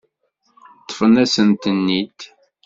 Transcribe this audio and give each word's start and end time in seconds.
Ṭṭfen-asen-ten-id. 0.81 2.19